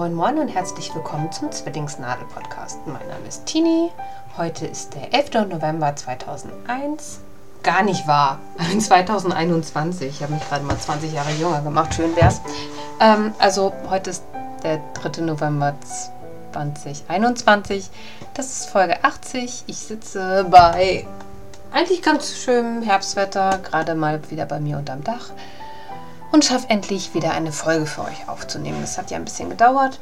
[0.00, 2.78] Moin Moin und herzlich willkommen zum Zwillingsnadel-Podcast.
[2.86, 3.90] Mein Name ist Tini.
[4.38, 5.50] Heute ist der 11.
[5.50, 7.20] November 2001.
[7.62, 8.38] Gar nicht wahr.
[8.78, 10.08] 2021.
[10.08, 11.92] Ich habe mich gerade mal 20 Jahre jünger gemacht.
[11.92, 12.40] Schön wär's.
[12.98, 14.24] Ähm, also heute ist
[14.62, 15.20] der 3.
[15.20, 15.74] November
[16.52, 17.90] 2021.
[18.32, 19.64] Das ist Folge 80.
[19.66, 21.06] Ich sitze bei
[21.72, 25.28] eigentlich ganz schönem Herbstwetter, gerade mal wieder bei mir unterm Dach
[26.32, 28.80] und schaffe endlich wieder eine Folge für euch aufzunehmen.
[28.80, 29.98] Das hat ja ein bisschen gedauert.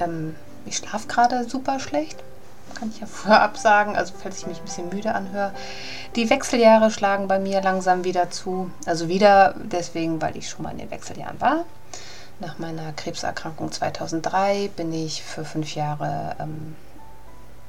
[0.00, 0.34] Ähm,
[0.66, 2.22] ich schlafe gerade super schlecht.
[2.74, 5.52] Kann ich ja vorab sagen, also falls ich mich ein bisschen müde anhöre.
[6.16, 8.70] Die Wechseljahre schlagen bei mir langsam wieder zu.
[8.86, 11.64] Also wieder deswegen, weil ich schon mal in den Wechseljahren war.
[12.40, 16.74] Nach meiner Krebserkrankung 2003 bin ich für fünf Jahre ähm,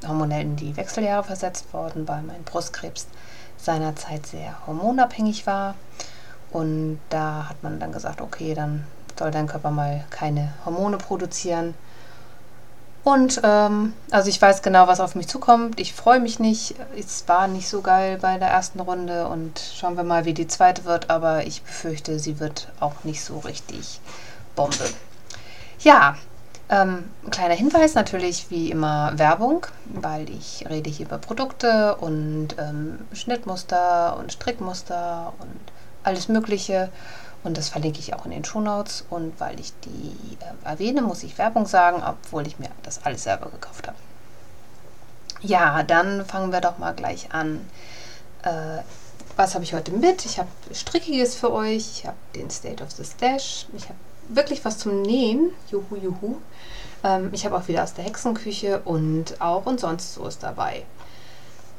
[0.08, 3.08] hormonell in die Wechseljahre versetzt worden, weil mein Brustkrebs
[3.58, 5.76] seinerzeit sehr hormonabhängig war.
[6.56, 8.86] Und da hat man dann gesagt, okay, dann
[9.20, 11.74] soll dein Körper mal keine Hormone produzieren.
[13.04, 15.82] Und ähm, also ich weiß genau, was auf mich zukommt.
[15.82, 16.76] Ich freue mich nicht.
[16.98, 20.48] Es war nicht so geil bei der ersten Runde und schauen wir mal, wie die
[20.48, 21.10] zweite wird.
[21.10, 24.00] Aber ich befürchte, sie wird auch nicht so richtig
[24.56, 24.86] Bombe.
[25.80, 26.16] Ja,
[26.70, 33.00] ähm, kleiner Hinweis natürlich wie immer Werbung, weil ich rede hier über Produkte und ähm,
[33.12, 35.75] Schnittmuster und Strickmuster und
[36.06, 36.90] alles Mögliche.
[37.44, 39.06] Und das verlinke ich auch in den Shownotes.
[39.10, 43.24] Und weil ich die äh, erwähne, muss ich Werbung sagen, obwohl ich mir das alles
[43.24, 43.98] selber gekauft habe.
[45.42, 47.68] Ja, dann fangen wir doch mal gleich an.
[48.44, 48.82] Äh,
[49.36, 50.26] was habe ich heute mit?
[50.26, 52.00] Ich habe Strickiges für euch.
[52.00, 53.68] Ich habe den State of the Stash.
[53.76, 54.00] Ich habe
[54.30, 55.52] wirklich was zum Nähen.
[55.70, 56.38] Juhu, juhu.
[57.04, 60.84] Ähm, ich habe auch wieder aus der Hexenküche und auch und sonst so ist dabei.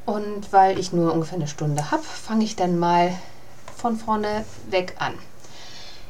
[0.04, 3.12] Und weil ich nur ungefähr eine Stunde habe, fange ich dann mal
[3.76, 5.14] von vorne weg an.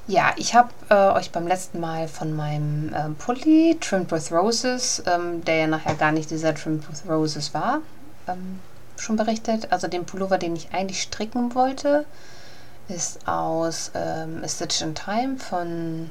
[0.08, 5.02] Ja, ich habe äh, euch beim letzten Mal von meinem äh, Pulli Trimmed with Roses,
[5.06, 7.80] ähm, der ja nachher gar nicht dieser Trimmed with Roses war,
[8.28, 8.60] ähm,
[8.96, 9.72] schon berichtet.
[9.72, 12.06] Also den Pullover, den ich eigentlich stricken wollte,
[12.88, 16.10] ist aus ähm, A Stitch in Time von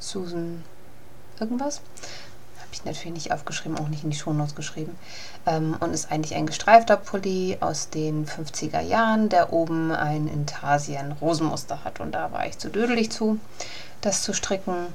[0.00, 0.64] Susan
[1.38, 1.80] irgendwas
[2.76, 4.96] ich natürlich nicht aufgeschrieben, auch nicht in die Shownotes geschrieben.
[5.46, 11.84] Ähm, und ist eigentlich ein gestreifter Pulli aus den 50er Jahren, der oben ein Intarsien-Rosenmuster
[11.84, 12.00] hat.
[12.00, 13.38] Und da war ich zu dödelig zu,
[14.00, 14.86] das zu stricken.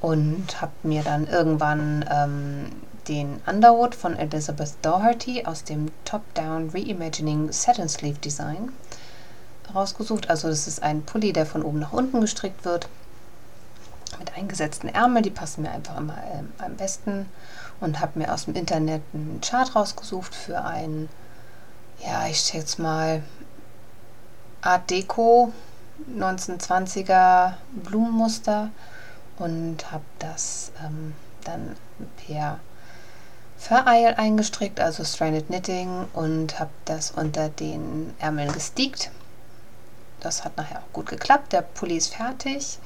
[0.00, 2.66] Und habe mir dann irgendwann ähm,
[3.08, 8.72] den Underwood von Elizabeth Doherty aus dem Top-Down Reimagining Satin Sleeve Design
[9.74, 10.28] rausgesucht.
[10.28, 12.88] Also das ist ein Pulli, der von oben nach unten gestrickt wird
[14.18, 17.26] mit eingesetzten Ärmeln, die passen mir einfach immer äh, am besten
[17.80, 21.08] und habe mir aus dem Internet einen Chart rausgesucht für ein,
[22.04, 23.22] ja, ich schätze mal
[24.62, 25.52] Art Deco
[26.18, 28.70] 1920er Blumenmuster
[29.38, 31.76] und habe das ähm, dann
[32.26, 32.58] per
[33.56, 39.10] Vereil eingestrickt, also Stranded Knitting und habe das unter den Ärmeln gesteakt.
[40.20, 41.52] Das hat nachher auch gut geklappt.
[41.52, 42.78] Der Pulli ist fertig.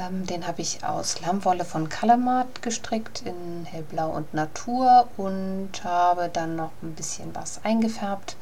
[0.00, 6.30] Ähm, den habe ich aus Lammwolle von Calamart gestrickt in hellblau und Natur und habe
[6.32, 8.36] dann noch ein bisschen was eingefärbt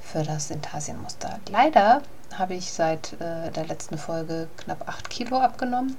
[0.00, 1.38] für das Intarsienmuster.
[1.50, 2.02] Leider
[2.36, 5.96] habe ich seit äh, der letzten Folge knapp 8 Kilo abgenommen.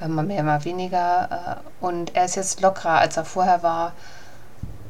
[0.00, 1.60] Äh, mal mehr, mal weniger.
[1.80, 3.94] Und er ist jetzt lockerer, als er vorher war.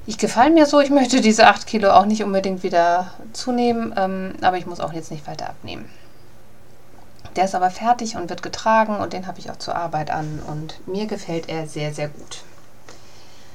[0.04, 4.34] Ich gefalle mir so, ich möchte diese 8 Kilo auch nicht unbedingt wieder zunehmen, ähm,
[4.42, 5.88] aber ich muss auch jetzt nicht weiter abnehmen.
[7.36, 10.42] Der ist aber fertig und wird getragen und den habe ich auch zur Arbeit an
[10.46, 12.42] und mir gefällt er sehr, sehr gut.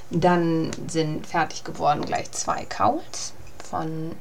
[0.10, 3.34] Dann sind fertig geworden gleich zwei Cowls
[3.70, 4.12] von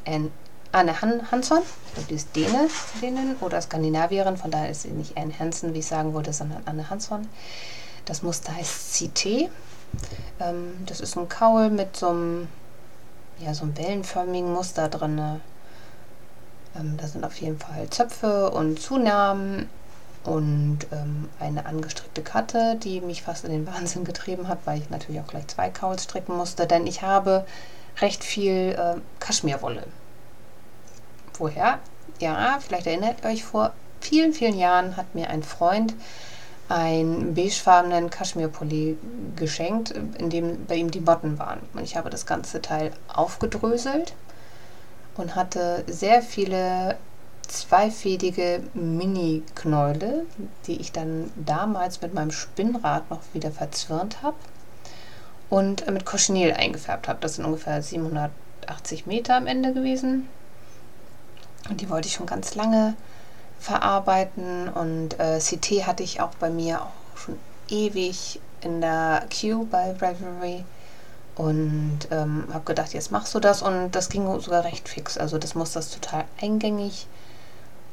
[0.72, 1.58] Anne Han Hansson.
[1.86, 5.80] Ich glaube, die ist Däne, oder Skandinavierin, von daher ist sie nicht Anne Hansen, wie
[5.80, 7.28] ich sagen würde, sondern Anne Hansson.
[8.06, 9.50] Das Muster heißt CT.
[10.40, 12.48] Ähm, das ist ein Kaul mit so einem,
[13.38, 15.40] ja, so einem wellenförmigen Muster drin.
[16.78, 19.68] Ähm, da sind auf jeden Fall Zöpfe und Zunahmen
[20.24, 24.90] und ähm, eine angestrickte Karte, die mich fast in den Wahnsinn getrieben hat, weil ich
[24.90, 27.46] natürlich auch gleich zwei Kauls stricken musste, denn ich habe
[28.00, 29.84] recht viel äh, Kaschmirwolle.
[31.38, 31.78] Woher?
[32.20, 35.94] Ja, vielleicht erinnert ihr euch, vor vielen, vielen Jahren hat mir ein Freund
[36.68, 38.96] einen beigefarbenen Kaschmirpulli
[39.36, 41.58] geschenkt, in dem bei ihm die Botten waren.
[41.74, 44.14] Und ich habe das ganze Teil aufgedröselt
[45.16, 46.96] und hatte sehr viele
[47.46, 50.24] zweifädige Mini-Knäule,
[50.66, 54.36] die ich dann damals mit meinem Spinnrad noch wieder verzwirnt habe
[55.50, 57.18] und mit Cochineal eingefärbt habe.
[57.20, 60.28] Das sind ungefähr 780 Meter am Ende gewesen.
[61.68, 62.94] Und die wollte ich schon ganz lange
[63.60, 67.38] verarbeiten und äh, CT hatte ich auch bei mir auch schon
[67.68, 70.64] ewig in der Queue bei Ravelry
[71.36, 75.16] und ähm, habe gedacht, jetzt machst du das und das ging sogar recht fix.
[75.16, 77.06] Also das Muster ist total eingängig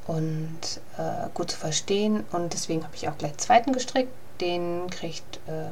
[0.08, 0.60] und
[0.98, 4.12] äh, gut zu verstehen und deswegen habe ich auch gleich zweiten gestrickt.
[4.42, 5.70] Den kriegt äh,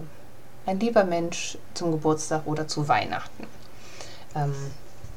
[0.69, 3.47] ein lieber Mensch zum Geburtstag oder zu Weihnachten.
[4.35, 4.53] Ähm,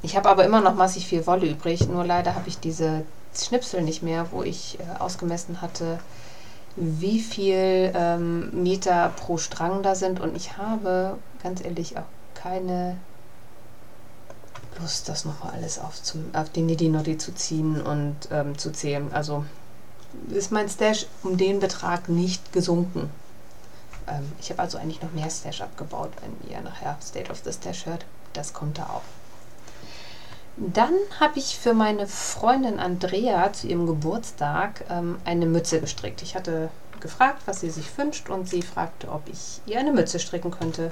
[0.02, 3.02] ich habe aber immer noch massig viel Wolle übrig, nur leider habe ich diese
[3.36, 6.00] Schnipsel nicht mehr, wo ich äh, ausgemessen hatte,
[6.76, 12.04] wie viel ähm, Meter pro Strang da sind und ich habe ganz ehrlich auch
[12.42, 12.96] keine
[14.80, 18.72] Lust, das nochmal alles auf, zum, auf den Niddy Noddy zu ziehen und ähm, zu
[18.72, 19.12] zählen.
[19.12, 19.44] Also
[20.30, 23.10] ist mein Stash um den Betrag nicht gesunken.
[24.08, 27.52] Ähm, ich habe also eigentlich noch mehr Stash abgebaut, wenn ihr nachher State of the
[27.52, 28.04] Stash hört.
[28.32, 29.02] Das kommt da auch.
[30.56, 36.22] Dann habe ich für meine Freundin Andrea zu ihrem Geburtstag ähm, eine Mütze gestrickt.
[36.22, 36.70] Ich hatte
[37.00, 40.90] gefragt, was sie sich wünscht und sie fragte, ob ich ihr eine Mütze stricken könnte.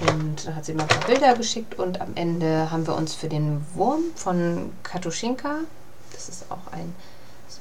[0.00, 3.14] Und dann hat sie mir ein paar Bilder geschickt und am Ende haben wir uns
[3.14, 5.60] für den Wurm von Katuschinka,
[6.12, 6.94] das ist auch ein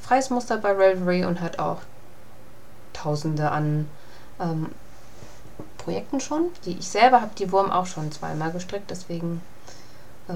[0.01, 1.81] freies Muster bei Ravelry und hat auch
[2.91, 3.87] tausende an
[4.39, 4.71] ähm,
[5.77, 6.49] Projekten schon.
[6.65, 9.41] Die ich selber habe die Wurm auch schon zweimal gestrickt, deswegen
[10.27, 10.33] äh,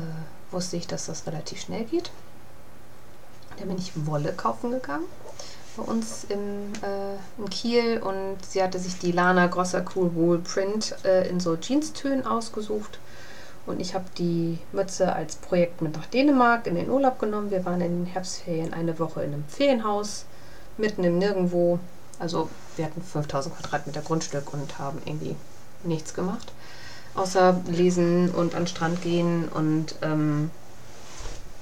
[0.51, 2.11] wusste ich, dass das relativ schnell geht.
[3.57, 5.05] Dann bin ich Wolle kaufen gegangen
[5.77, 10.39] bei uns im, äh, in Kiel und sie hatte sich die Lana Grosser Cool Wool
[10.39, 12.99] Print äh, in so Jeans-Tönen ausgesucht.
[13.65, 17.51] Und ich habe die Mütze als Projekt mit nach Dänemark in den Urlaub genommen.
[17.51, 20.25] Wir waren in den Herbstferien eine Woche in einem Ferienhaus,
[20.77, 21.79] mitten im Nirgendwo.
[22.17, 25.35] Also wir hatten 5000 Quadratmeter Grundstück und haben irgendwie
[25.83, 26.53] nichts gemacht.
[27.15, 30.49] Außer lesen und an den Strand gehen und ähm,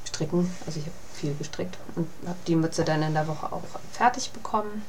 [0.06, 0.51] stricken.
[0.65, 0.95] Also ich habe
[1.25, 4.83] viel gestrickt und habe die Mütze dann in der Woche auch fertig bekommen.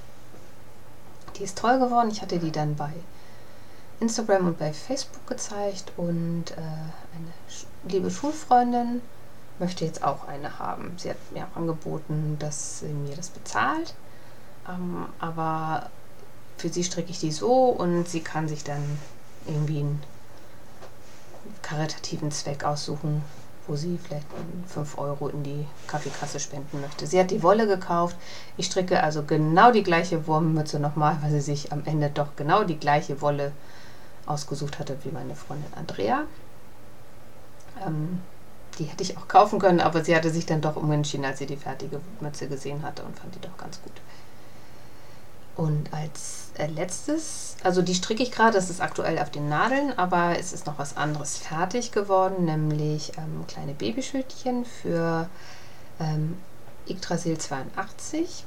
[1.37, 2.11] Die ist toll geworden.
[2.11, 2.93] Ich hatte die dann bei
[4.00, 7.33] Instagram und bei Facebook gezeigt und äh, eine
[7.88, 9.00] liebe Schulfreundin
[9.59, 10.94] möchte jetzt auch eine haben.
[10.99, 13.94] Sie hat mir auch angeboten, dass sie mir das bezahlt.
[14.69, 15.88] Ähm, aber
[16.59, 18.99] für sie stricke ich die so und sie kann sich dann
[19.47, 20.03] irgendwie einen
[21.62, 23.23] karitativen Zweck aussuchen,
[23.67, 24.27] wo sie vielleicht
[24.69, 27.07] 5 Euro in die Kaffeekasse spenden möchte.
[27.07, 28.17] Sie hat die Wolle gekauft.
[28.57, 32.65] Ich stricke also genau die gleiche Wurmmütze nochmal, weil sie sich am Ende doch genau
[32.65, 33.53] die gleiche Wolle
[34.27, 36.25] ausgesucht hatte wie meine Freundin Andrea.
[37.85, 38.21] Ähm,
[38.79, 41.47] die hätte ich auch kaufen können, aber sie hatte sich dann doch umentschieden, als sie
[41.47, 43.93] die fertige Mütze gesehen hatte und fand die doch ganz gut.
[45.56, 49.99] Und als äh, letztes, also die stricke ich gerade, das ist aktuell auf den Nadeln,
[49.99, 55.28] aber es ist noch was anderes fertig geworden, nämlich ähm, kleine Babyschildchen für
[55.99, 56.37] ähm,
[56.87, 58.45] Yggdrasil 82.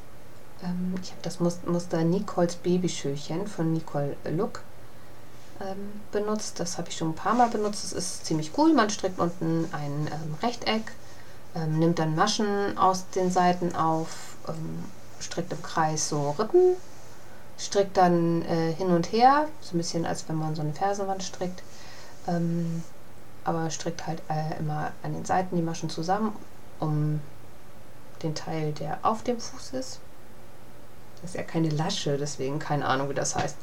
[0.63, 4.62] Ähm, ich habe das Muster Nicoles Babyschildchen von Nicole Look
[5.62, 6.60] ähm, benutzt.
[6.60, 7.84] Das habe ich schon ein paar Mal benutzt.
[7.84, 8.74] Das ist ziemlich cool.
[8.74, 10.91] Man strickt unten ein ähm, Rechteck,
[11.55, 14.36] ähm, nimmt dann Maschen aus den Seiten auf,
[15.19, 16.75] strickt im Kreis so Rippen
[17.60, 21.22] strickt dann äh, hin und her, so ein bisschen als wenn man so eine Fersenwand
[21.22, 21.62] strickt.
[22.28, 22.84] Ähm,
[23.44, 26.34] aber strickt halt äh, immer an den Seiten die Maschen zusammen,
[26.80, 27.20] um
[28.24, 30.00] den Teil, der auf dem Fuß ist.
[31.22, 33.58] Das ist ja keine Lasche, deswegen keine Ahnung, wie das heißt.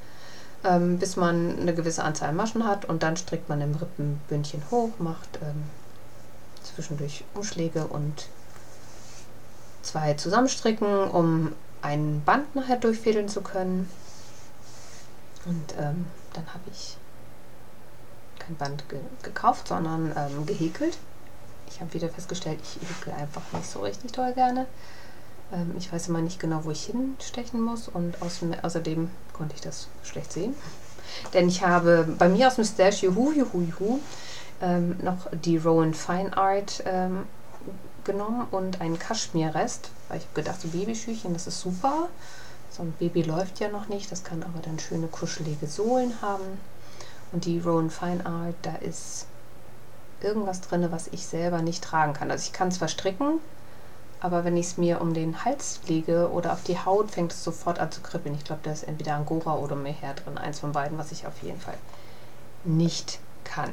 [0.64, 4.90] Ähm, bis man eine gewisse Anzahl Maschen hat und dann strickt man im Rippenbündchen hoch,
[4.98, 5.64] macht ähm,
[6.62, 8.28] zwischendurch Umschläge und
[9.82, 11.52] zwei zusammenstricken, um
[11.86, 13.88] ein Band nachher durchfädeln zu können.
[15.44, 16.96] Und ähm, dann habe ich
[18.40, 20.98] kein Band ge gekauft, sondern ähm, gehäkelt.
[21.68, 24.66] Ich habe wieder festgestellt, ich häkel einfach nicht so richtig toll gerne.
[25.52, 29.86] Ähm, ich weiß immer nicht genau, wo ich hinstechen muss und außerdem konnte ich das
[30.02, 30.54] schlecht sehen.
[31.34, 34.00] Denn ich habe bei mir aus dem Stash, juhu, juhu, juhu,
[34.60, 37.26] ähm, noch die Rowan Fine Art ähm,
[38.02, 42.08] genommen und einen Kaschmirrest, weil ich habe gedacht, so Babyschüchen, das ist super.
[42.70, 46.44] So ein Baby läuft ja noch nicht, das kann aber dann schöne kuschelige Sohlen haben.
[47.32, 49.26] Und die Rowan Fine Art, da ist
[50.20, 52.30] irgendwas drin, was ich selber nicht tragen kann.
[52.30, 53.40] Also ich kann es verstricken,
[54.20, 57.44] aber wenn ich es mir um den Hals lege oder auf die Haut, fängt es
[57.44, 58.34] sofort an zu kribbeln.
[58.34, 61.42] Ich glaube, da ist entweder Angora oder Meher drin, eins von beiden, was ich auf
[61.42, 61.78] jeden Fall
[62.64, 63.70] nicht kann.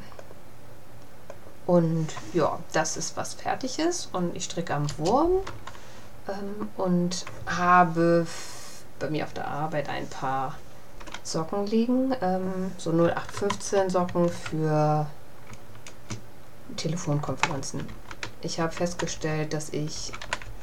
[1.66, 5.42] Und ja, das ist was fertig ist und ich stricke am Wurm
[6.28, 8.26] ähm, und habe
[9.00, 10.56] bei mir auf der Arbeit ein paar
[11.24, 15.08] Socken liegen, ähm, so 0815 Socken für
[16.76, 17.88] Telefonkonferenzen.
[18.42, 20.12] Ich habe festgestellt, dass ich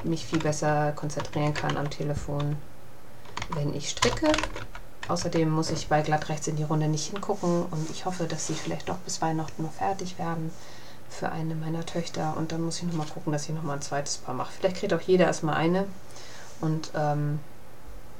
[0.05, 2.57] mich viel besser konzentrieren kann am Telefon,
[3.50, 4.33] wenn ich stricke.
[5.09, 8.47] Außerdem muss ich bei glatt rechts in die Runde nicht hingucken und ich hoffe, dass
[8.47, 10.50] sie vielleicht doch bis Weihnachten noch fertig werden
[11.11, 12.37] für eine meiner Töchter.
[12.37, 14.52] Und dann muss ich nochmal gucken, dass ich nochmal ein zweites Paar mache.
[14.59, 15.87] Vielleicht kriegt auch jeder erstmal eine
[16.61, 17.40] und ähm,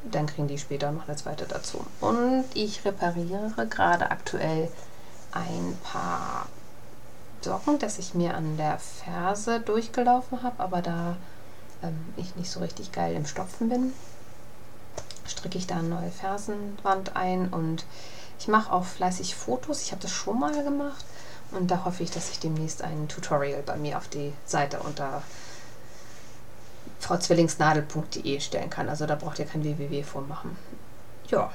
[0.05, 1.85] dann kriegen die später noch eine zweite dazu.
[2.01, 4.69] Und ich repariere gerade aktuell
[5.33, 6.47] ein paar
[7.43, 11.17] Socken, das ich mir an der Ferse durchgelaufen habe, aber da
[11.83, 13.93] ähm, ich nicht so richtig geil im Stopfen bin,
[15.27, 17.85] stricke ich da eine neue Fersenwand ein und
[18.39, 19.83] ich mache auch fleißig Fotos.
[19.83, 21.05] Ich habe das schon mal gemacht
[21.53, 25.23] und da hoffe ich, dass ich demnächst ein Tutorial bei mir auf die Seite unter
[27.01, 28.89] frauzwillingsnadel.de stellen kann.
[28.89, 30.57] Also da braucht ihr kein www vormachen.
[31.29, 31.51] Ja,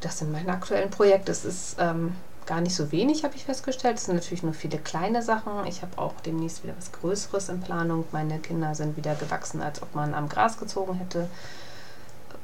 [0.00, 1.32] das sind meine aktuellen Projekte.
[1.32, 2.14] Es ist ähm,
[2.46, 3.98] gar nicht so wenig, habe ich festgestellt.
[3.98, 5.66] Es sind natürlich nur viele kleine Sachen.
[5.66, 8.04] Ich habe auch demnächst wieder was Größeres in Planung.
[8.12, 11.28] Meine Kinder sind wieder gewachsen, als ob man am Gras gezogen hätte.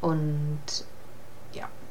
[0.00, 0.58] Und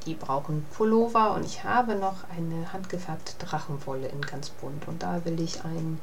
[0.06, 4.88] die brauchen Pullover und ich habe noch eine handgefärbte Drachenwolle in ganz bunt.
[4.88, 6.00] Und da will ich ein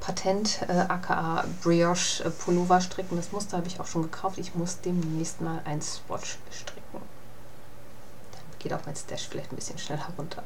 [0.00, 3.16] Patent äh, aka Brioche äh, Pullover stricken.
[3.16, 4.38] Das Muster habe ich auch schon gekauft.
[4.38, 6.82] Ich muss demnächst mal ein Swatch stricken.
[6.92, 10.42] Dann geht auch mein Stash vielleicht ein bisschen schneller runter.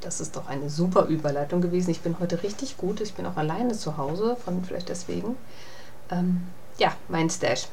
[0.00, 1.90] Das ist doch eine super Überleitung gewesen.
[1.90, 3.00] Ich bin heute richtig gut.
[3.00, 5.36] Ich bin auch alleine zu Hause, von vielleicht deswegen.
[6.10, 6.46] Ähm,
[6.78, 7.66] ja, mein Stash.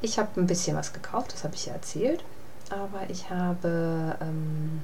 [0.00, 2.24] Ich habe ein bisschen was gekauft, das habe ich ja erzählt.
[2.70, 4.82] Aber ich habe ähm,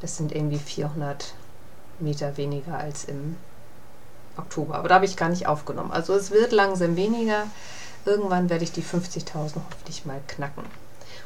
[0.02, 1.34] Das sind irgendwie 400
[2.00, 3.38] Meter weniger als im
[4.38, 4.76] Oktober.
[4.76, 5.92] Aber da habe ich gar nicht aufgenommen.
[5.92, 7.48] Also es wird langsam weniger.
[8.06, 10.64] Irgendwann werde ich die 50.000 hoffentlich mal knacken.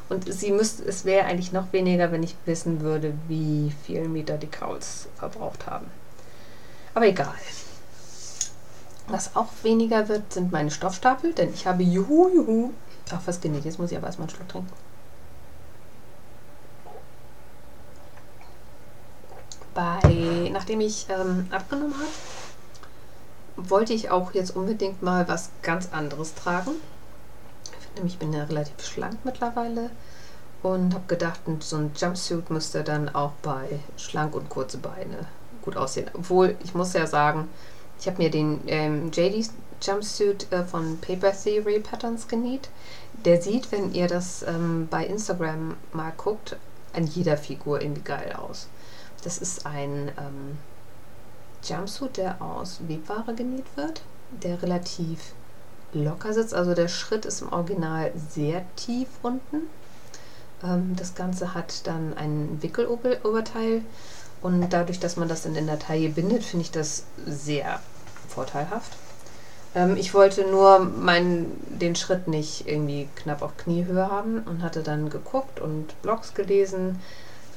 [0.09, 4.37] Und sie müsste, es wäre eigentlich noch weniger, wenn ich wissen würde, wie viele Meter
[4.37, 5.85] die Krauls verbraucht haben.
[6.95, 7.35] Aber egal.
[9.07, 12.71] Was auch weniger wird, sind meine Stoffstapel, denn ich habe juhu, juhu,
[13.13, 13.65] auch was genäht.
[13.65, 14.73] Jetzt muss ich aber erstmal einen Schluck trinken.
[19.73, 26.33] Bei, nachdem ich ähm, abgenommen habe, wollte ich auch jetzt unbedingt mal was ganz anderes
[26.33, 26.71] tragen.
[27.95, 29.89] Nämlich, ich bin ja relativ schlank mittlerweile
[30.63, 35.27] und habe gedacht, so ein Jumpsuit müsste dann auch bei schlank und kurze Beine
[35.61, 36.09] gut aussehen.
[36.13, 37.49] Obwohl, ich muss ja sagen,
[37.99, 39.49] ich habe mir den ähm, JD
[39.81, 42.69] Jumpsuit äh, von Paper Theory Patterns genäht.
[43.25, 46.55] Der sieht, wenn ihr das ähm, bei Instagram mal guckt,
[46.93, 48.67] an jeder Figur irgendwie geil aus.
[49.23, 50.57] Das ist ein ähm,
[51.63, 55.33] Jumpsuit, der aus Webware genäht wird, der relativ
[55.93, 56.53] locker sitzt.
[56.53, 59.63] Also der Schritt ist im Original sehr tief unten.
[60.63, 63.83] Ähm, das Ganze hat dann ein Wickeloberteil
[64.41, 67.79] und dadurch, dass man das in der Taille bindet, finde ich das sehr
[68.27, 68.93] vorteilhaft.
[69.75, 74.81] Ähm, ich wollte nur meinen, den Schritt nicht irgendwie knapp auf Kniehöhe haben und hatte
[74.81, 76.99] dann geguckt und Blogs gelesen,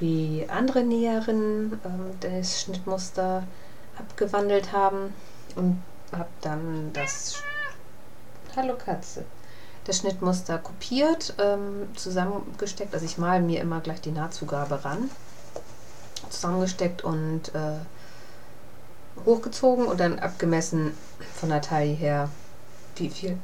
[0.01, 3.45] wie andere Näherinnen ähm, das Schnittmuster
[3.99, 5.15] abgewandelt haben
[5.55, 5.81] und
[6.13, 7.43] habe dann das
[8.57, 9.25] Hallo Katze
[9.85, 12.95] das Schnittmuster kopiert, ähm, zusammengesteckt.
[12.95, 15.11] Also ich male mir immer gleich die Nahtzugabe ran
[16.31, 17.79] zusammengesteckt und äh,
[19.27, 20.97] hochgezogen und dann abgemessen
[21.35, 22.31] von der Taille her,
[22.97, 23.37] wie viel,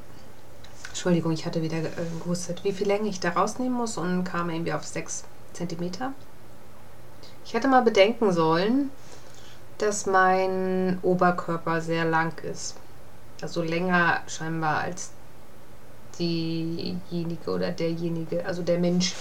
[0.89, 1.91] Entschuldigung, ich hatte wieder äh,
[2.23, 5.91] gehustet, wie viel Länge ich da rausnehmen muss und kam irgendwie auf 6 cm.
[7.45, 8.91] Ich hätte mal bedenken sollen,
[9.79, 12.77] dass mein Oberkörper sehr lang ist.
[13.41, 15.11] Also länger scheinbar als
[16.19, 19.15] diejenige oder derjenige, also der Mensch,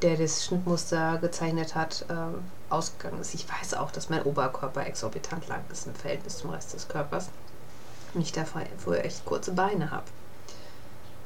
[0.00, 3.34] der das Schnittmuster gezeichnet hat, äh, ausgegangen ist.
[3.34, 7.28] Ich weiß auch, dass mein Oberkörper exorbitant lang ist im Verhältnis zum Rest des Körpers.
[8.14, 10.04] Und ich dafür echt kurze Beine habe.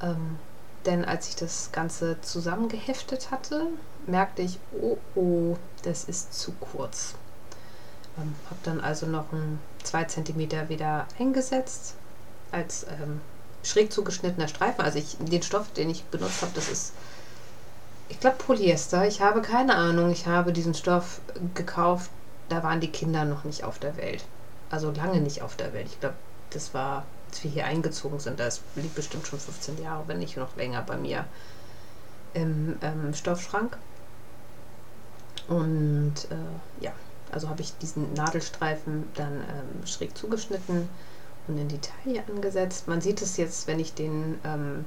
[0.02, 0.38] Ähm,
[0.85, 3.66] denn als ich das Ganze zusammengeheftet hatte,
[4.06, 7.14] merkte ich, oh oh, das ist zu kurz.
[8.18, 11.95] Ähm, habe dann also noch ein 2 cm wieder eingesetzt
[12.53, 13.21] als ähm,
[13.62, 14.83] schräg zugeschnittener Streifen.
[14.83, 16.93] Also ich, den Stoff, den ich benutzt habe, das ist
[18.09, 19.07] ich glaube Polyester.
[19.07, 20.11] Ich habe keine Ahnung.
[20.11, 21.21] Ich habe diesen Stoff
[21.55, 22.11] gekauft.
[22.49, 24.25] Da waren die Kinder noch nicht auf der Welt.
[24.71, 25.87] Also lange nicht auf der Welt.
[25.87, 26.15] Ich glaube,
[26.50, 28.38] das war, als wir hier eingezogen sind.
[28.38, 31.25] Das blieb bestimmt schon 15 Jahre, wenn nicht noch länger bei mir
[32.35, 33.76] im ähm, Stoffschrank.
[35.49, 36.93] Und äh, ja,
[37.33, 40.88] also habe ich diesen Nadelstreifen dann ähm, schräg zugeschnitten
[41.49, 42.88] und in die Taille angesetzt.
[42.88, 44.85] Man sieht es jetzt, wenn ich den ähm,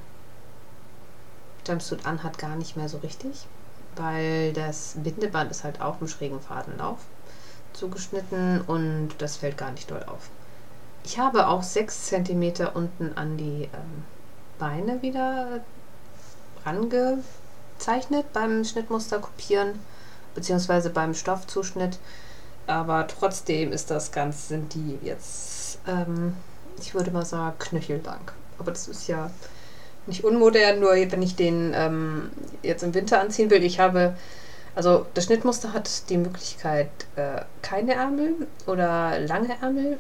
[1.67, 3.47] Jumpsuit anhat, gar nicht mehr so richtig,
[3.95, 6.99] weil das Bindeband ist halt auch im schrägen Fadenlauf
[7.73, 10.29] zugeschnitten und das fällt gar nicht doll auf.
[11.03, 14.03] Ich habe auch 6 cm unten an die ähm,
[14.57, 15.61] Beine wieder
[16.65, 19.79] rangezeichnet beim Schnittmuster kopieren,
[20.35, 21.99] beziehungsweise beim Stoffzuschnitt.
[22.67, 26.35] Aber trotzdem ist das ganz, sind die jetzt, ähm,
[26.81, 28.31] ich würde mal sagen, knöchellang.
[28.57, 29.31] Aber das ist ja
[30.07, 32.29] nicht unmodern, nur wenn ich den ähm,
[32.63, 33.63] jetzt im Winter anziehen will.
[33.63, 34.15] Ich habe,
[34.75, 39.97] also das Schnittmuster hat die Möglichkeit, äh, keine Ärmel oder lange Ärmel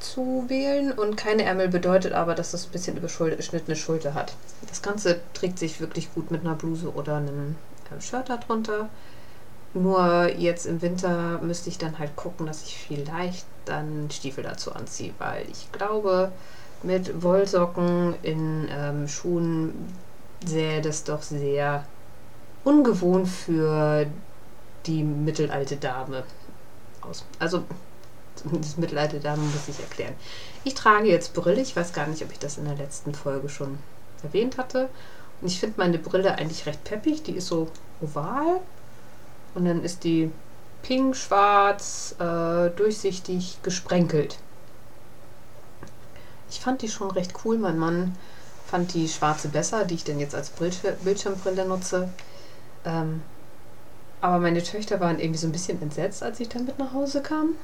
[0.00, 4.34] zu wählen und keine Ärmel bedeutet aber, dass das ein bisschen überschnittene Schulter hat.
[4.68, 7.56] Das Ganze trägt sich wirklich gut mit einer Bluse oder einem
[7.90, 8.88] äh, Shirt darunter.
[9.74, 14.72] Nur jetzt im Winter müsste ich dann halt gucken, dass ich vielleicht dann Stiefel dazu
[14.72, 16.32] anziehe, weil ich glaube,
[16.82, 19.92] mit Wollsocken in ähm, Schuhen
[20.44, 21.84] sähe das doch sehr
[22.64, 24.06] ungewohnt für
[24.86, 26.24] die mittelalte Dame
[27.00, 27.24] aus.
[27.38, 27.64] Also
[28.52, 30.14] das mittelalte Dame muss ich erklären.
[30.64, 31.60] Ich trage jetzt Brille.
[31.60, 33.78] Ich weiß gar nicht, ob ich das in der letzten Folge schon
[34.22, 34.88] erwähnt hatte.
[35.40, 37.22] Und ich finde meine Brille eigentlich recht peppig.
[37.22, 37.68] Die ist so
[38.00, 38.60] oval.
[39.54, 40.30] Und dann ist die
[40.86, 44.38] pink, schwarz, äh, durchsichtig, gesprenkelt.
[46.48, 47.58] Ich fand die schon recht cool.
[47.58, 48.16] Mein Mann
[48.66, 52.08] fand die schwarze besser, die ich denn jetzt als Bildschirmbrille nutze.
[52.84, 53.22] Ähm,
[54.20, 57.20] aber meine Töchter waren irgendwie so ein bisschen entsetzt, als ich dann mit nach Hause
[57.20, 57.56] kam.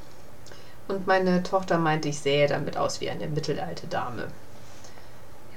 [0.88, 4.26] Und meine Tochter meinte, ich sähe damit aus wie eine mittelalte Dame.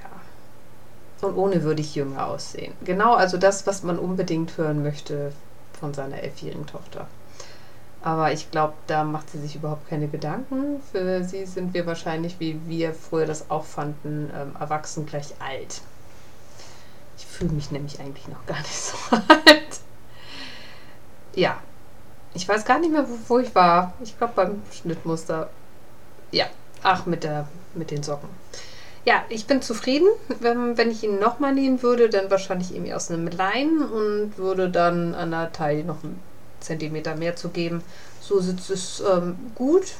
[0.00, 1.28] Ja.
[1.28, 2.74] Und ohne würde ich jünger aussehen.
[2.84, 5.32] Genau, also das, was man unbedingt hören möchte
[5.80, 7.08] von seiner elfjährigen Tochter.
[8.06, 10.80] Aber ich glaube, da macht sie sich überhaupt keine Gedanken.
[10.92, 15.80] Für sie sind wir wahrscheinlich, wie wir früher das auch fanden, ähm, erwachsen gleich alt.
[17.18, 19.80] Ich fühle mich nämlich eigentlich noch gar nicht so alt.
[21.34, 21.58] Ja,
[22.32, 23.92] ich weiß gar nicht mehr, wo, wo ich war.
[24.00, 25.50] Ich glaube beim Schnittmuster.
[26.30, 26.46] Ja,
[26.84, 28.28] ach, mit, der, mit den Socken.
[29.04, 30.06] Ja, ich bin zufrieden.
[30.38, 34.70] Wenn, wenn ich ihn nochmal nehmen würde, dann wahrscheinlich irgendwie aus einem Lein und würde
[34.70, 36.22] dann an der Taille noch einen
[36.60, 37.82] Zentimeter mehr zu geben.
[38.20, 39.94] So sitzt es ähm, gut,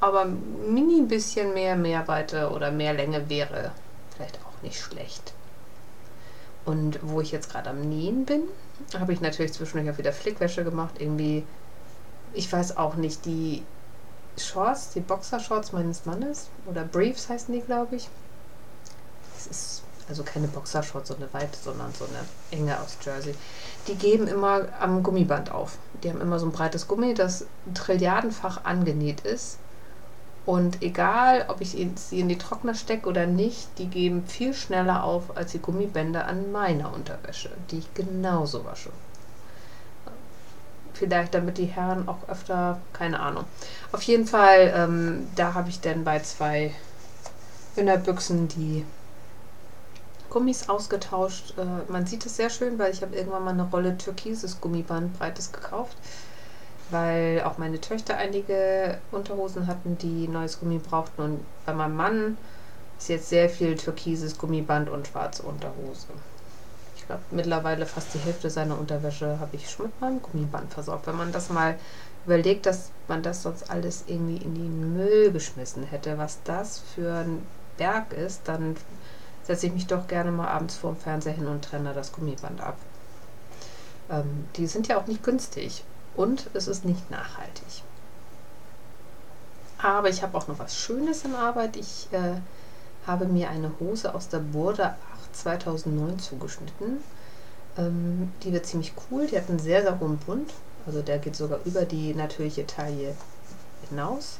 [0.00, 3.72] aber mini bisschen mehr Mehrweite oder mehr Länge wäre
[4.14, 5.32] vielleicht auch nicht schlecht.
[6.64, 8.42] Und wo ich jetzt gerade am Nähen bin,
[8.98, 10.94] habe ich natürlich zwischendurch auch wieder Flickwäsche gemacht.
[10.98, 11.44] Irgendwie,
[12.32, 13.62] ich weiß auch nicht, die
[14.36, 18.08] Shorts, die Boxershorts meines Mannes oder Briefs heißen die, glaube ich.
[19.34, 22.18] Das ist also keine Boxershorts, so eine weite, sondern so eine
[22.50, 23.34] enge aus Jersey.
[23.86, 25.78] Die geben immer am Gummiband auf.
[26.02, 29.58] Die haben immer so ein breites Gummi, das trilliardenfach angenäht ist.
[30.46, 35.04] Und egal, ob ich sie in die Trockner stecke oder nicht, die geben viel schneller
[35.04, 38.90] auf als die Gummibänder an meiner Unterwäsche, die ich genauso wasche.
[40.94, 43.44] Vielleicht damit die Herren auch öfter, keine Ahnung.
[43.92, 46.74] Auf jeden Fall, ähm, da habe ich dann bei zwei
[47.76, 48.84] Innerbüchsen die
[50.30, 51.54] Gummis ausgetauscht.
[51.58, 55.18] Äh, man sieht es sehr schön, weil ich habe irgendwann mal eine Rolle türkises Gummiband
[55.18, 55.96] breites gekauft
[56.90, 61.22] weil auch meine Töchter einige Unterhosen hatten, die neues Gummi brauchten.
[61.22, 62.36] Und bei meinem Mann
[62.98, 66.08] ist jetzt sehr viel türkises Gummiband und schwarze Unterhose.
[66.96, 71.06] Ich glaube, mittlerweile fast die Hälfte seiner Unterwäsche habe ich schon mit meinem Gummiband versorgt.
[71.06, 71.76] Wenn man das mal
[72.26, 77.12] überlegt, dass man das sonst alles irgendwie in den Müll geschmissen hätte, was das für
[77.14, 77.42] ein
[77.78, 78.76] Berg ist, dann
[79.50, 82.60] setze ich mich doch gerne mal abends vor dem Fernseher hin und trenne das Gummiband
[82.60, 82.76] ab.
[84.08, 85.82] Ähm, die sind ja auch nicht günstig
[86.14, 87.82] und es ist nicht nachhaltig.
[89.78, 91.76] Aber ich habe auch noch was Schönes in Arbeit.
[91.76, 92.36] Ich äh,
[93.08, 97.02] habe mir eine Hose aus der Burda 8 2009 zugeschnitten.
[97.76, 99.26] Ähm, die wird ziemlich cool.
[99.26, 100.52] Die hat einen sehr, sehr hohen Bund.
[100.86, 103.16] Also der geht sogar über die natürliche Taille
[103.88, 104.38] hinaus.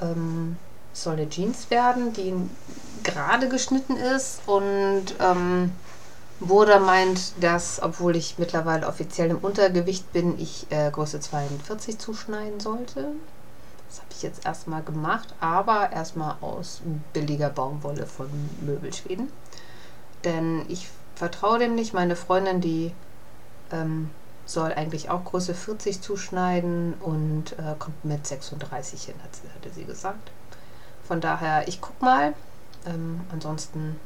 [0.00, 0.56] Ähm,
[1.02, 2.34] soll eine Jeans werden, die
[3.02, 5.72] gerade geschnitten ist und ähm,
[6.40, 12.60] Boda meint, dass, obwohl ich mittlerweile offiziell im Untergewicht bin, ich äh, Größe 42 zuschneiden
[12.60, 13.12] sollte.
[13.88, 16.82] Das habe ich jetzt erstmal gemacht, aber erstmal aus
[17.12, 18.28] billiger Baumwolle von
[18.60, 19.30] Möbelschweden.
[20.24, 21.94] Denn ich vertraue dem nicht.
[21.94, 22.92] Meine Freundin, die
[23.70, 24.10] ähm,
[24.44, 30.30] soll eigentlich auch Größe 40 zuschneiden und äh, kommt mit 36 hin, hatte sie gesagt.
[31.06, 32.34] Von daher, ich guck mal.
[32.86, 33.98] Ähm, ansonsten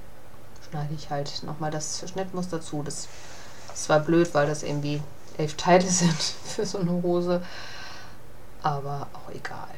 [0.68, 2.82] schneide ich halt nochmal das Schnittmuster zu.
[2.82, 3.08] Das
[3.74, 5.02] ist zwar blöd, weil das irgendwie
[5.38, 7.42] elf Teile sind für so eine Hose,
[8.62, 9.68] aber auch egal.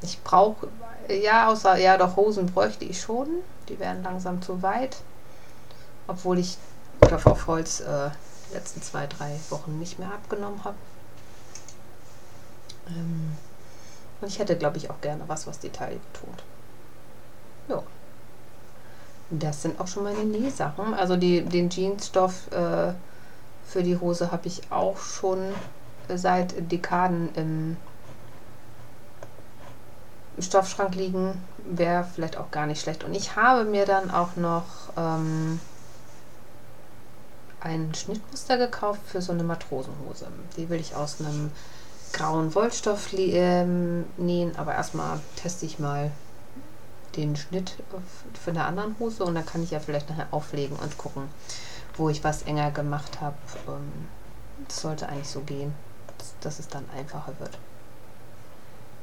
[0.00, 0.68] Ich brauche,
[1.08, 3.28] ja, außer, ja, doch Hosen bräuchte ich schon.
[3.68, 4.96] Die wären langsam zu weit.
[6.06, 6.56] Obwohl ich
[7.00, 8.10] Klopf auf Holz äh,
[8.48, 10.76] die letzten zwei, drei Wochen nicht mehr abgenommen habe.
[12.88, 13.36] Ähm,
[14.20, 16.42] und ich hätte, glaube ich, auch gerne was, was die Taille betont.
[17.68, 17.82] Ja.
[19.30, 20.94] Das sind auch schon meine Nähsachen.
[20.94, 22.92] Also die, den Jeansstoff äh,
[23.66, 25.38] für die Hose habe ich auch schon
[26.08, 27.76] seit Dekaden im
[30.38, 31.42] Stoffschrank liegen.
[31.70, 33.04] Wäre vielleicht auch gar nicht schlecht.
[33.04, 34.64] Und ich habe mir dann auch noch
[34.96, 35.60] ähm,
[37.60, 40.28] ein Schnittmuster gekauft für so eine Matrosenhose.
[40.56, 41.50] Die will ich aus einem
[42.12, 46.10] grauen Wollstoff ähm, nähen, aber erstmal teste ich mal
[47.16, 47.74] den Schnitt
[48.40, 51.28] für eine anderen Hose und dann kann ich ja vielleicht nachher auflegen und gucken,
[51.96, 53.36] wo ich was enger gemacht habe.
[53.66, 54.08] Ähm,
[54.66, 55.74] das sollte eigentlich so gehen,
[56.40, 57.58] dass es dann einfacher wird.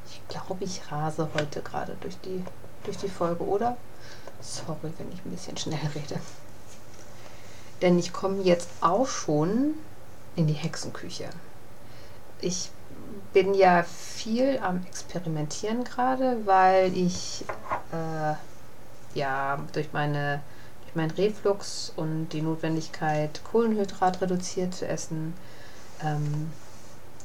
[0.07, 2.43] Ich glaube, ich rase heute gerade durch die,
[2.83, 3.77] durch die Folge, oder?
[4.41, 6.19] Sorry, wenn ich ein bisschen schnell rede.
[7.81, 9.75] Denn ich komme jetzt auch schon
[10.35, 11.29] in die Hexenküche.
[12.41, 12.69] Ich
[13.33, 17.45] bin ja viel am Experimentieren gerade, weil ich
[17.91, 18.35] äh,
[19.17, 20.41] ja durch meine
[20.83, 25.33] durch meinen Reflux und die Notwendigkeit, Kohlenhydrat reduziert zu essen,
[26.03, 26.51] ähm,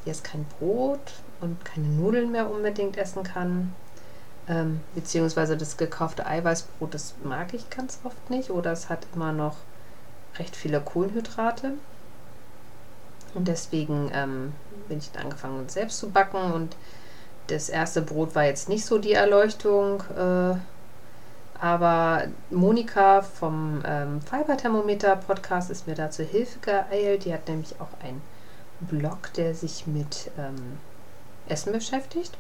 [0.05, 1.01] jetzt kein Brot
[1.41, 3.73] und keine Nudeln mehr unbedingt essen kann.
[4.49, 9.33] Ähm, beziehungsweise das gekaufte Eiweißbrot, das mag ich ganz oft nicht oder es hat immer
[9.33, 9.57] noch
[10.39, 11.75] recht viele Kohlenhydrate.
[13.35, 14.53] Und deswegen ähm,
[14.89, 16.53] bin ich dann angefangen, selbst zu backen.
[16.53, 16.77] Und
[17.47, 20.03] das erste Brot war jetzt nicht so die Erleuchtung.
[20.17, 20.57] Äh,
[21.61, 27.25] aber Monika vom ähm, Fiberthermometer-Podcast ist mir da zur Hilfe geeilt.
[27.25, 28.23] Die hat nämlich auch einen
[28.81, 30.79] Blog, der sich mit ähm,
[31.49, 32.37] Essen beschäftigt.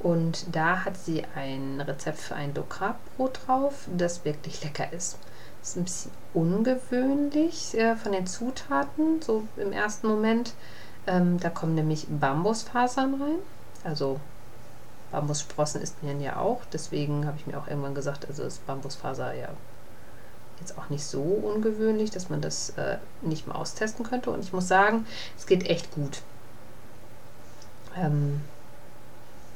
[0.00, 4.92] Und da hat sie ein Rezept für ein Low Carb Brot drauf, das wirklich lecker
[4.92, 5.16] ist.
[5.64, 10.52] Ist ein bisschen ungewöhnlich äh, von den Zutaten, so im ersten Moment.
[11.06, 13.38] Ähm, da kommen nämlich Bambusfasern rein.
[13.82, 14.20] Also
[15.10, 16.60] Bambussprossen isst man ja auch.
[16.70, 19.48] Deswegen habe ich mir auch irgendwann gesagt, also ist Bambusfaser ja
[20.60, 24.30] jetzt auch nicht so ungewöhnlich, dass man das äh, nicht mal austesten könnte.
[24.30, 25.06] Und ich muss sagen,
[25.38, 26.20] es geht echt gut.
[27.96, 28.42] Ähm,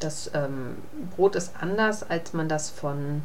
[0.01, 0.79] das ähm,
[1.15, 3.23] Brot ist anders, als man das von,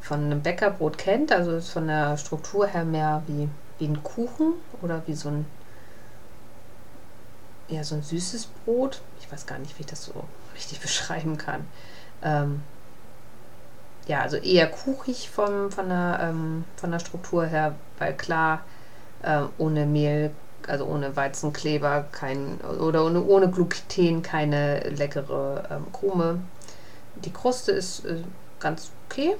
[0.00, 1.32] von einem Bäckerbrot kennt.
[1.32, 5.46] Also ist von der Struktur her mehr wie, wie ein Kuchen oder wie so ein,
[7.68, 9.00] ja, so ein süßes Brot.
[9.20, 11.66] Ich weiß gar nicht, wie ich das so richtig beschreiben kann.
[12.22, 12.62] Ähm,
[14.06, 18.62] ja, also eher kuchig vom, von, der, ähm, von der Struktur her, weil klar,
[19.22, 20.30] äh, ohne Mehl
[20.66, 26.40] also ohne Weizenkleber kein oder ohne, ohne Gluten keine leckere ähm, Krume.
[27.16, 28.22] Die Kruste ist äh,
[28.58, 29.36] ganz okay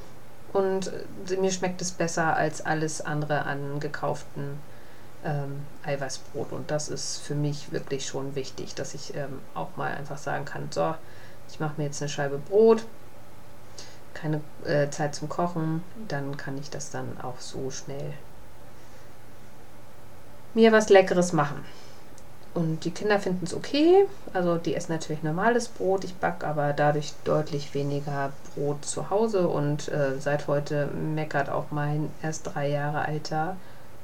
[0.52, 0.90] und
[1.38, 4.58] mir schmeckt es besser als alles andere an gekauften
[5.24, 6.52] ähm, Eiweißbrot.
[6.52, 10.44] Und das ist für mich wirklich schon wichtig, dass ich ähm, auch mal einfach sagen
[10.44, 10.94] kann, so,
[11.48, 12.84] ich mache mir jetzt eine Scheibe Brot,
[14.14, 18.14] keine äh, Zeit zum Kochen, dann kann ich das dann auch so schnell
[20.54, 21.64] mir was Leckeres machen.
[22.52, 24.06] Und die Kinder finden es okay.
[24.32, 26.04] Also die essen natürlich normales Brot.
[26.04, 29.48] Ich backe aber dadurch deutlich weniger Brot zu Hause.
[29.48, 33.56] Und äh, seit heute meckert auch mein erst drei Jahre alter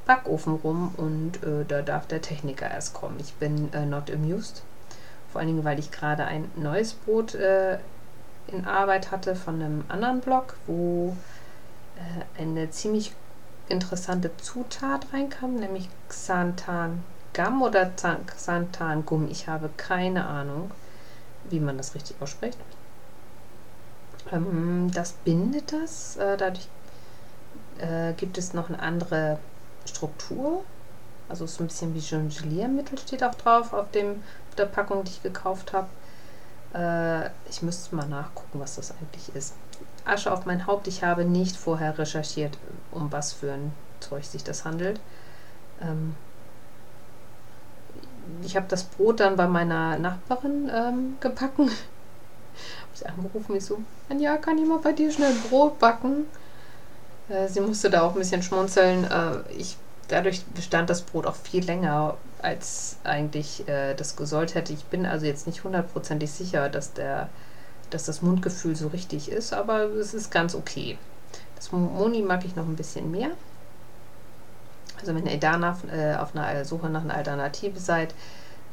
[0.06, 0.94] Backofen rum.
[0.96, 3.16] Und äh, da darf der Techniker erst kommen.
[3.18, 4.62] Ich bin äh, not amused.
[5.32, 7.78] Vor allen Dingen, weil ich gerade ein neues Brot äh,
[8.46, 11.16] in Arbeit hatte von einem anderen Blog, wo
[11.96, 13.12] äh, eine ziemlich
[13.68, 17.02] interessante Zutat reinkam, nämlich Xanthan
[17.36, 19.28] Gum oder Xanthan Gum.
[19.30, 20.70] Ich habe keine Ahnung,
[21.50, 22.58] wie man das richtig ausspricht.
[24.32, 26.16] Ähm, das bindet das.
[26.16, 26.66] Äh, dadurch
[27.78, 29.38] äh, gibt es noch eine andere
[29.84, 30.64] Struktur.
[31.28, 35.10] Also so ein bisschen wie Jongliermittel steht auch drauf auf, dem, auf der Packung, die
[35.10, 35.88] ich gekauft habe.
[36.72, 39.54] Äh, ich müsste mal nachgucken, was das eigentlich ist.
[40.06, 40.88] Asche auf mein Haupt.
[40.88, 42.56] Ich habe nicht vorher recherchiert,
[42.92, 45.00] um was für ein Zeug sich das handelt.
[45.82, 46.14] Ähm
[48.44, 51.68] ich habe das Brot dann bei meiner Nachbarin ähm, gebacken.
[51.70, 53.78] habe sie angerufen, ich so,
[54.18, 56.26] ja, kann ich mal bei dir schnell Brot backen?
[57.28, 59.04] Äh, sie musste da auch ein bisschen schmunzeln.
[59.04, 59.76] Äh, ich,
[60.08, 64.72] dadurch bestand das Brot auch viel länger, als eigentlich äh, das gesollt hätte.
[64.72, 67.28] Ich bin also jetzt nicht hundertprozentig sicher, dass der
[67.90, 70.98] dass das Mundgefühl so richtig ist, aber es ist ganz okay.
[71.54, 73.30] Das Moni mag ich noch ein bisschen mehr.
[74.98, 78.14] Also wenn ihr danach äh, auf einer Suche nach einer Alternative seid,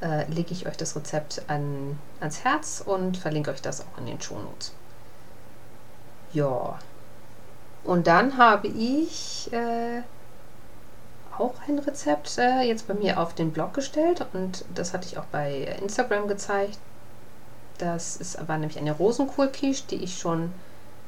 [0.01, 4.05] äh, lege ich euch das Rezept an, ans Herz und verlinke euch das auch in
[4.05, 4.73] den Shownotes.
[6.33, 6.79] Ja.
[7.83, 10.01] Und dann habe ich äh,
[11.37, 15.17] auch ein Rezept äh, jetzt bei mir auf den Blog gestellt und das hatte ich
[15.17, 16.79] auch bei Instagram gezeigt.
[17.77, 20.53] Das ist, war nämlich eine Rosenkohlquiche, die ich schon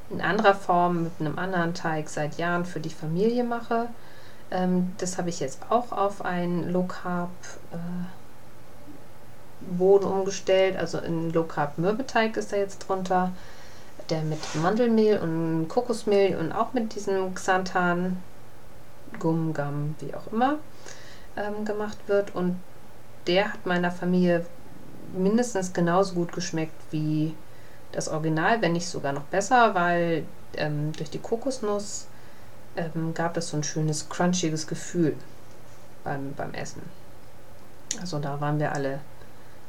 [0.10, 3.88] in anderer Form mit einem anderen Teig seit Jahren für die Familie mache.
[4.52, 7.30] Ähm, das habe ich jetzt auch auf ein Low Carb
[7.72, 7.78] äh,
[9.78, 10.78] Boden umgestellt.
[10.78, 13.32] Also ein Low Carb Mürbeteig ist da jetzt drunter,
[14.10, 18.18] der mit Mandelmehl und Kokosmehl und auch mit diesem Xanthan,
[19.20, 20.60] Gum, Gum, wie auch immer,
[21.36, 22.36] ähm, gemacht wird.
[22.36, 22.60] Und
[23.28, 24.46] der hat meiner Familie
[25.14, 27.34] mindestens genauso gut geschmeckt wie
[27.92, 30.26] das Original, wenn nicht sogar noch besser, weil
[30.58, 32.08] ähm, durch die Kokosnuss
[32.76, 35.16] ähm, gab es so ein schönes crunchiges Gefühl
[36.04, 36.82] beim, beim Essen.
[38.00, 39.00] Also da waren wir alle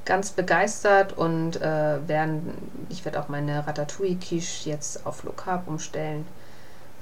[0.04, 6.26] ganz begeistert und äh, werden, ich werde auch meine Ratatouille-Quiche jetzt auf Low Carb umstellen.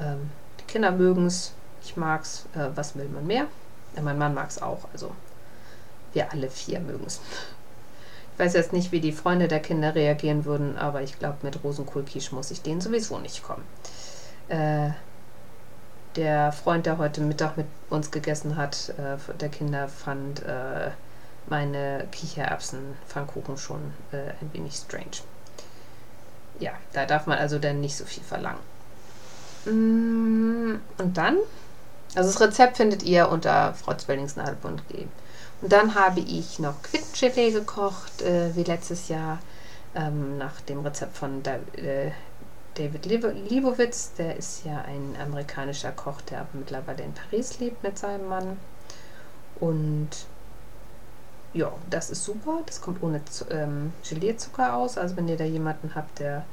[0.01, 1.53] Ähm, die Kinder mögen es,
[1.85, 3.47] ich mag es, äh, was will man mehr?
[3.95, 5.13] Ja, mein Mann mag es auch, also
[6.15, 7.21] wir alle vier mögen es.
[8.33, 11.63] Ich weiß jetzt nicht, wie die Freunde der Kinder reagieren würden, aber ich glaube, mit
[11.63, 13.63] Rosenkohlquiche muss ich denen sowieso nicht kommen.
[14.49, 14.91] Äh,
[16.17, 20.91] der Freund, der heute Mittag mit uns gegessen hat, äh, der Kinder, fand äh,
[21.47, 25.23] meine Kichererbsen-Pfannkuchen schon äh, ein wenig strange.
[26.59, 28.61] Ja, da darf man also dann nicht so viel verlangen.
[29.65, 31.37] Mm, und dann,
[32.15, 35.07] also das Rezept findet ihr unter freuzwellingsnadel.de.
[35.63, 39.39] Und dann habe ich noch Quittengelee gekocht, äh, wie letztes Jahr,
[39.95, 42.11] ähm, nach dem Rezept von da äh,
[42.75, 44.15] David Libowitz.
[44.15, 48.59] Der ist ja ein amerikanischer Koch, der aber mittlerweile in Paris lebt mit seinem Mann.
[49.61, 50.11] Und
[51.53, 52.61] ja, das ist super.
[52.67, 54.99] Das kommt ohne ähm, Gelierzucker aus.
[54.99, 56.45] Also wenn ihr da jemanden habt, der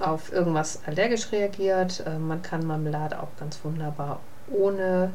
[0.00, 5.12] auf irgendwas allergisch reagiert, äh, man kann Marmelade auch ganz wunderbar ohne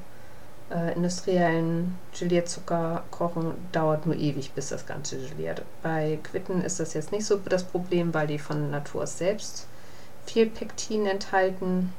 [0.74, 5.64] äh, industriellen Gelierzucker kochen dauert nur ewig, bis das Ganze geliert.
[5.84, 9.68] Bei Quitten ist das jetzt nicht so das Problem, weil die von Natur selbst
[10.26, 11.94] viel Pektin enthalten.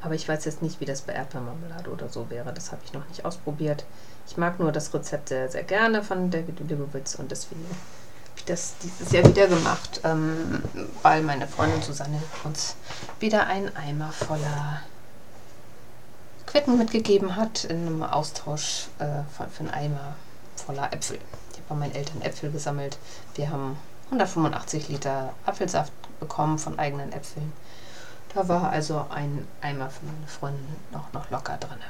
[0.00, 2.52] Aber ich weiß jetzt nicht, wie das bei Erdbeermarmelade oder so wäre.
[2.52, 3.84] Das habe ich noch nicht ausprobiert.
[4.26, 8.44] Ich mag nur das Rezept sehr, sehr gerne von David Libowitz und deswegen habe ich
[8.44, 10.62] das dieses Jahr wieder gemacht, ähm,
[11.02, 12.76] weil meine Freundin Susanne uns
[13.18, 14.82] wieder einen Eimer voller
[16.54, 20.14] Quitten mitgegeben hat in einem Austausch äh, für, für Eimer
[20.54, 21.18] voller Äpfel.
[21.50, 22.96] Ich habe bei meinen Eltern Äpfel gesammelt.
[23.34, 23.76] Wir haben
[24.12, 27.52] 185 Liter Apfelsaft bekommen von eigenen Äpfeln.
[28.32, 31.80] Da war also ein Eimer für meine Freundin noch, noch locker drin.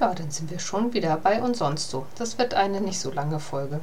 [0.00, 2.06] Ja, dann sind wir schon wieder bei und sonst so.
[2.16, 3.80] Das wird eine nicht so lange Folge.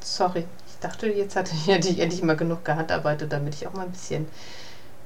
[0.00, 3.90] Sorry, ich dachte, jetzt hatte ich endlich mal genug gehandarbeitet, damit ich auch mal ein
[3.90, 4.28] bisschen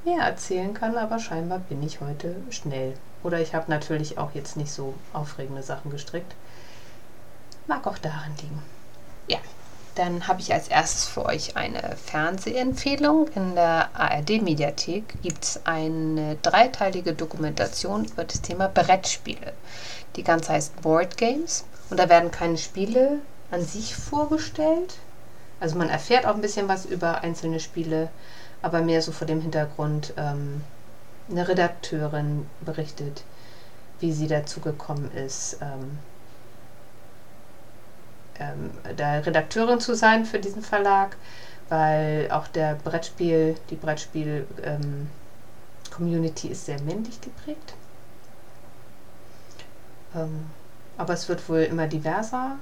[0.04, 2.94] mehr erzählen kann, aber scheinbar bin ich heute schnell.
[3.22, 6.34] Oder ich habe natürlich auch jetzt nicht so aufregende Sachen gestrickt.
[7.66, 8.62] Mag auch daran liegen.
[9.26, 9.38] Ja,
[9.94, 13.28] dann habe ich als erstes für euch eine Fernsehempfehlung.
[13.34, 19.52] In der ARD-Mediathek gibt es eine dreiteilige Dokumentation über das Thema Brettspiele.
[20.16, 24.98] Die ganze heißt Board Games und da werden keine Spiele an sich vorgestellt.
[25.60, 28.10] Also man erfährt auch ein bisschen was über einzelne Spiele,
[28.64, 30.62] aber mehr so vor dem Hintergrund, ähm,
[31.30, 33.22] eine Redakteurin berichtet,
[34.00, 35.98] wie sie dazu gekommen ist, ähm,
[38.40, 41.18] ähm, da Redakteurin zu sein für diesen Verlag,
[41.68, 47.74] weil auch der Brettspiel, die Brettspiel-Community ähm, ist sehr männlich geprägt.
[50.14, 50.46] Ähm,
[50.96, 52.56] aber es wird wohl immer diverser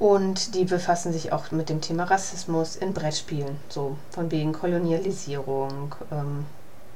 [0.00, 5.94] und die befassen sich auch mit dem Thema Rassismus in Brettspielen, so von wegen Kolonialisierung.
[6.10, 6.46] Ähm,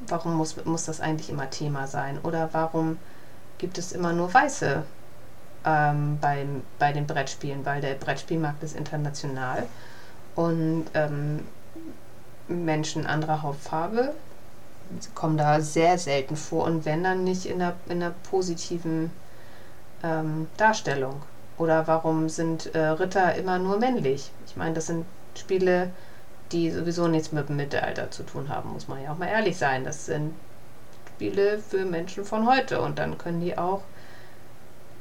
[0.09, 2.19] warum muss, muss das eigentlich immer Thema sein?
[2.23, 2.97] Oder warum
[3.59, 4.85] gibt es immer nur Weiße
[5.67, 7.67] ähm, beim, bei den Brettspielen?
[7.67, 9.67] Weil der Brettspielmarkt ist international
[10.35, 11.47] und ähm,
[12.49, 14.14] Menschen anderer Hautfarbe
[15.14, 19.11] kommen da sehr selten vor und wenn dann nicht in einer, in einer positiven
[20.03, 21.21] ähm, Darstellung.
[21.59, 24.31] Oder warum sind äh, Ritter immer nur männlich?
[24.47, 25.90] Ich meine, das sind Spiele,
[26.53, 29.57] die sowieso nichts mit dem Mittelalter zu tun haben, muss man ja auch mal ehrlich
[29.57, 29.85] sein.
[29.85, 30.35] Das sind
[31.14, 33.83] Spiele für Menschen von heute und dann können die auch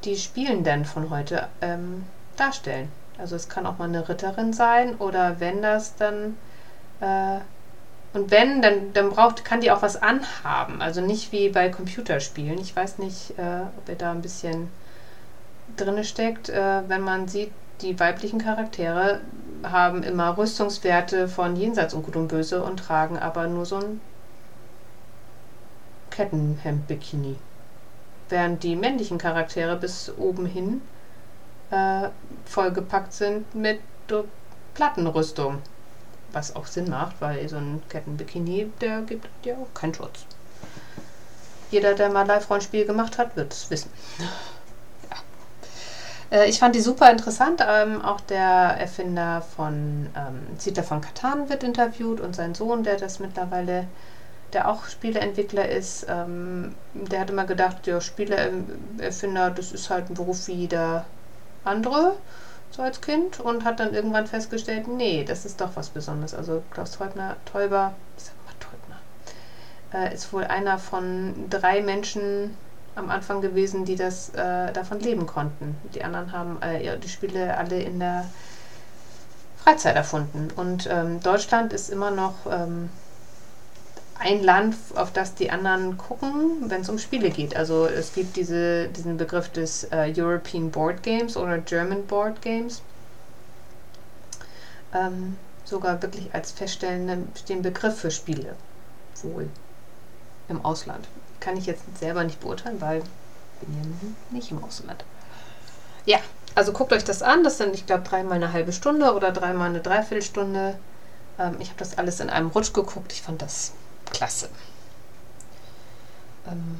[0.04, 2.06] die Spielenden von heute ähm,
[2.38, 2.90] darstellen.
[3.18, 6.38] Also es kann auch mal eine Ritterin sein oder wenn das dann
[7.00, 7.40] äh,
[8.14, 10.82] und wenn, dann, dann braucht, kann die auch was anhaben.
[10.82, 12.60] Also nicht wie bei Computerspielen.
[12.60, 14.70] Ich weiß nicht, äh, ob ihr da ein bisschen
[15.78, 19.22] drin steckt, äh, wenn man sieht, die weiblichen Charaktere
[19.64, 24.02] haben immer Rüstungswerte von jenseits und gut und böse und tragen aber nur so ein
[26.12, 27.36] Kettenhemd-Bikini.
[28.30, 30.82] Während die männlichen Charaktere bis oben hin
[31.72, 32.10] äh,
[32.46, 33.80] vollgepackt sind mit
[34.74, 35.62] Plattenrüstung.
[36.32, 40.26] Was auch Sinn macht, weil so ein Kettenbikini, der gibt ja auch keinen Schutz.
[41.70, 43.92] Jeder, der mal Live-Rollenspiel gemacht hat, wird es wissen.
[46.34, 47.64] Äh, ich fand die super interessant.
[47.66, 48.42] Ähm, auch der
[48.80, 53.88] Erfinder von ähm, Zita von Katan wird interviewt und sein Sohn, der das mittlerweile,
[54.52, 60.16] der auch Spieleentwickler ist, ähm, der hat immer gedacht, ja, Spieleerfinder, das ist halt ein
[60.16, 61.06] Beruf wie jeder
[61.64, 62.14] andere
[62.72, 66.34] so als Kind und hat dann irgendwann festgestellt, nee, das ist doch was Besonderes.
[66.34, 72.58] Also Klaus Teubner, Teuber, ich sag mal Teubner, äh, ist wohl einer von drei Menschen
[72.96, 75.76] am Anfang gewesen, die das äh, davon leben konnten.
[75.94, 78.26] Die anderen haben äh, die Spiele alle in der
[79.64, 80.50] Freizeit erfunden.
[80.56, 82.90] Und ähm, Deutschland ist immer noch ähm,
[84.20, 87.56] ein Land, auf das die anderen gucken, wenn es um Spiele geht.
[87.56, 92.82] Also es gibt diese, diesen Begriff des äh, European Board Games oder German Board Games.
[94.94, 97.28] Ähm, sogar wirklich als feststellenden
[97.62, 98.56] Begriff für Spiele.
[99.24, 99.50] Wohl.
[100.50, 101.08] Im Ausland.
[101.44, 105.04] Kann ich jetzt selber nicht beurteilen, weil ich bin ja nicht im Ausland.
[106.06, 106.20] Ja,
[106.56, 107.44] also guckt euch das an.
[107.44, 110.78] Das sind, ich glaube, dreimal eine halbe Stunde oder dreimal eine Dreiviertelstunde.
[111.38, 113.12] Ähm, ich habe das alles in einem Rutsch geguckt.
[113.12, 113.74] Ich fand das
[114.10, 114.48] klasse.
[116.48, 116.80] Ähm,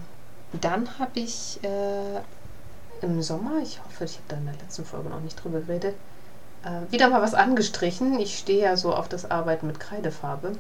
[0.54, 2.22] dann habe ich äh,
[3.02, 5.96] im Sommer, ich hoffe, ich habe da in der letzten Folge noch nicht drüber geredet,
[6.64, 8.18] äh, wieder mal was angestrichen.
[8.18, 10.54] Ich stehe ja so auf das Arbeiten mit Kreidefarbe.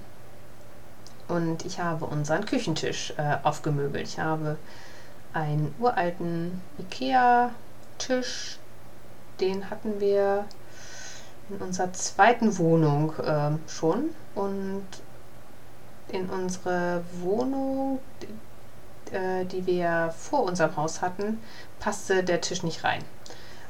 [1.27, 4.07] Und ich habe unseren Küchentisch äh, aufgemöbelt.
[4.07, 4.57] Ich habe
[5.33, 8.59] einen uralten IKEA-Tisch,
[9.39, 10.45] den hatten wir
[11.49, 14.09] in unserer zweiten Wohnung äh, schon.
[14.35, 14.85] Und
[16.09, 17.99] in unsere Wohnung,
[19.11, 21.39] äh, die wir vor unserem Haus hatten,
[21.79, 23.03] passte der Tisch nicht rein.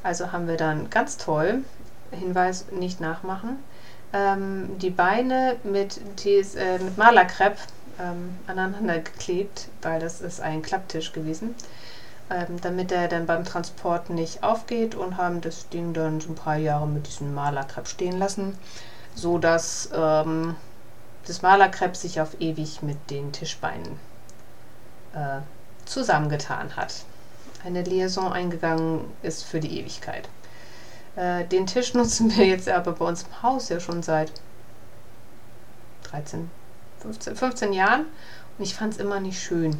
[0.03, 1.63] Also haben wir dann ganz toll,
[2.11, 3.57] Hinweis nicht nachmachen,
[4.13, 7.57] ähm, die Beine mit, Tees, äh, mit Malerkrepp
[7.99, 11.55] ähm, aneinander geklebt, weil das ist ein Klapptisch gewesen,
[12.29, 16.35] ähm, damit er dann beim Transport nicht aufgeht und haben das Ding dann so ein
[16.35, 18.57] paar Jahre mit diesem Malerkrepp stehen lassen,
[19.15, 20.55] so dass ähm,
[21.25, 23.99] das Malerkrepp sich auf ewig mit den Tischbeinen
[25.13, 25.39] äh,
[25.85, 27.03] zusammengetan hat.
[27.65, 30.27] Eine Liaison eingegangen ist für die Ewigkeit.
[31.15, 34.31] Äh, den Tisch nutzen wir jetzt aber bei uns im Haus ja schon seit
[36.05, 36.49] 13,
[37.01, 38.05] 15, 15 Jahren
[38.57, 39.77] und ich fand es immer nicht schön.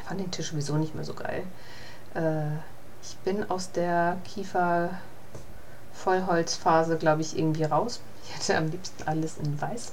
[0.00, 1.44] Ich fand den Tisch sowieso nicht mehr so geil.
[2.14, 2.56] Äh,
[3.02, 4.90] ich bin aus der Kiefer
[5.92, 8.00] Vollholzphase, glaube ich, irgendwie raus.
[8.24, 9.92] Ich hätte am liebsten alles in weiß.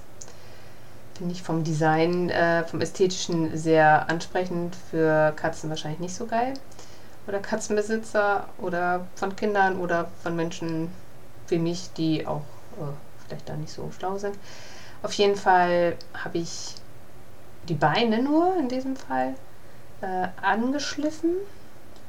[1.16, 4.76] Finde ich vom Design, äh, vom Ästhetischen sehr ansprechend.
[4.92, 6.54] Für Katzen wahrscheinlich nicht so geil.
[7.28, 10.90] Oder Katzenbesitzer oder von Kindern oder von Menschen
[11.50, 12.42] wie mich, die auch
[12.78, 14.38] äh, vielleicht da nicht so schlau sind.
[15.04, 16.76] Auf jeden Fall habe ich
[17.68, 19.36] die Beine nur in diesem Fall
[20.02, 21.34] äh, angeschliffen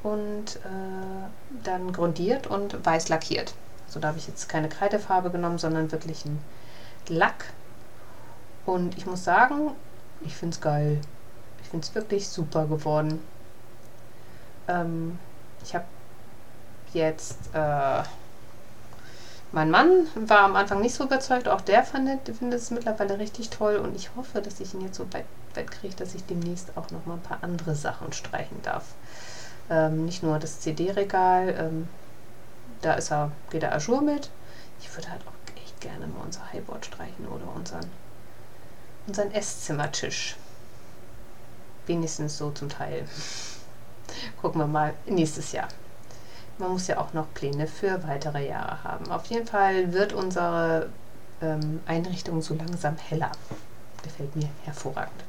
[0.03, 3.55] und äh, dann grundiert und weiß lackiert.
[3.87, 6.41] Also da habe ich jetzt keine Kreidefarbe genommen, sondern wirklich einen
[7.09, 7.47] Lack
[8.67, 9.73] und ich muss sagen,
[10.21, 11.01] ich finde es geil.
[11.63, 13.21] Ich finde es wirklich super geworden.
[14.69, 15.19] Ähm,
[15.65, 15.85] ich habe
[16.93, 18.03] jetzt, äh,
[19.53, 23.51] mein Mann war am Anfang nicht so überzeugt, auch der findet, findet es mittlerweile richtig
[23.51, 26.77] toll und ich hoffe, dass ich ihn jetzt so weit, weit kriege, dass ich demnächst
[26.77, 28.85] auch noch mal ein paar andere Sachen streichen darf.
[29.71, 31.89] Ähm, nicht nur das CD-Regal, ähm,
[32.83, 34.31] da ist er, geht er Azure mit.
[34.81, 37.87] Ich würde halt auch echt gerne mal unser Highboard streichen oder unseren
[39.09, 40.37] unseren Esszimmertisch.
[41.87, 43.07] Wenigstens so zum Teil.
[44.41, 45.69] Gucken wir mal nächstes Jahr.
[46.59, 49.11] Man muss ja auch noch Pläne für weitere Jahre haben.
[49.11, 50.89] Auf jeden Fall wird unsere
[51.41, 53.31] ähm, Einrichtung so langsam heller.
[54.03, 55.25] Gefällt mir hervorragend.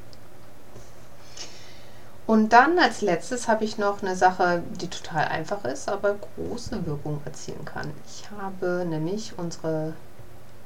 [2.26, 6.86] Und dann als letztes habe ich noch eine Sache, die total einfach ist, aber große
[6.86, 7.90] Wirkung erzielen kann.
[8.06, 9.94] Ich habe nämlich unsere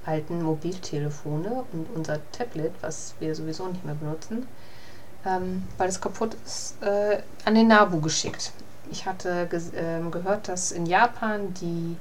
[0.04, 4.46] alten Mobiltelefone und unser Tablet, was wir sowieso nicht mehr benutzen,
[5.26, 8.52] ähm, weil es kaputt ist, äh, an den Nabu geschickt.
[8.90, 11.96] Ich hatte ge äh, gehört, dass in Japan die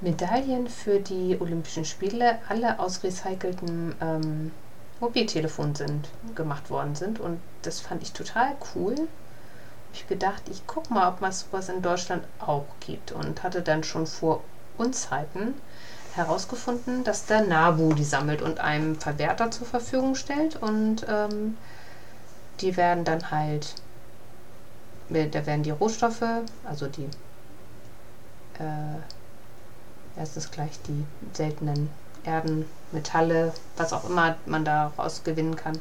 [0.00, 4.52] Medaillen für die Olympischen Spiele alle aus recyceltem ähm,
[5.00, 7.20] Mobiltelefon sind, gemacht worden sind.
[7.20, 8.94] Und das fand ich total cool.
[9.92, 13.12] Ich gedacht, ich gucke mal, ob es was in Deutschland auch gibt.
[13.12, 14.42] Und hatte dann schon vor
[14.76, 15.54] Unzeiten
[16.18, 20.56] herausgefunden, dass der NABU die sammelt und einem Verwerter zur Verfügung stellt.
[20.56, 21.56] Und ähm,
[22.60, 23.76] die werden dann halt,
[25.08, 26.24] da werden die Rohstoffe,
[26.64, 27.04] also die,
[28.58, 28.98] äh,
[30.18, 31.88] erstens gleich die seltenen
[32.24, 35.78] Erden, Metalle, was auch immer man daraus gewinnen kann,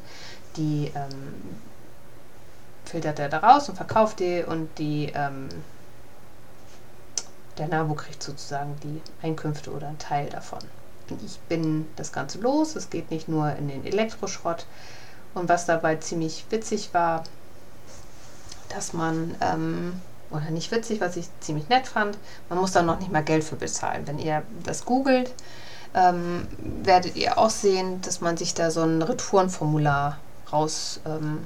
[0.57, 1.59] die ähm,
[2.85, 5.49] filtert er da raus und verkauft die und die ähm,
[7.57, 10.59] der NABU kriegt sozusagen die Einkünfte oder einen Teil davon.
[11.25, 12.75] Ich bin das Ganze los.
[12.75, 14.65] Es geht nicht nur in den Elektroschrott.
[15.33, 17.23] Und was dabei ziemlich witzig war,
[18.69, 22.17] dass man, ähm, oder nicht witzig, was ich ziemlich nett fand,
[22.49, 24.05] man muss da noch nicht mal Geld für bezahlen.
[24.05, 25.33] Wenn ihr das googelt,
[25.93, 26.47] ähm,
[26.83, 30.17] werdet ihr auch sehen, dass man sich da so ein Retourenformular
[30.51, 31.45] raus ähm,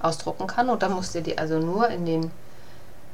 [0.00, 0.70] ausdrucken kann.
[0.70, 2.30] Und dann müsst ihr die also nur in den,